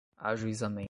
[0.17, 0.79] ajuizamento